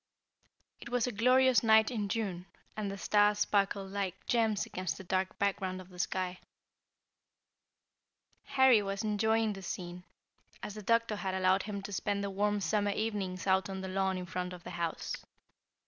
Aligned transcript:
It 0.79 0.89
was 0.89 1.05
a 1.05 1.11
glorious 1.11 1.61
night 1.61 1.91
in 1.91 2.09
June, 2.09 2.47
and 2.75 2.89
the 2.89 2.97
stars 2.97 3.37
sparkled 3.37 3.91
like 3.91 4.25
gems 4.25 4.65
against 4.65 4.97
the 4.97 5.03
dark 5.03 5.37
background 5.37 5.79
of 5.79 5.89
the 5.89 5.99
sky. 5.99 6.39
[Illustration: 8.47 8.47
THE 8.47 8.47
GREAT 8.47 8.47
BEAR.] 8.47 8.55
Harry 8.55 8.81
was 8.81 9.03
enjoying 9.03 9.53
the 9.53 9.61
scene, 9.61 10.03
as 10.63 10.73
the 10.73 10.81
doctor 10.81 11.17
had 11.17 11.35
allowed 11.35 11.61
him 11.61 11.83
to 11.83 11.91
spend 11.93 12.23
the 12.23 12.31
warm 12.31 12.61
summer 12.61 12.89
evenings 12.89 13.45
out 13.45 13.69
on 13.69 13.81
the 13.81 13.87
lawn 13.87 14.17
in 14.17 14.25
front 14.25 14.53
of 14.53 14.63
the 14.63 14.71
house. 14.71 15.17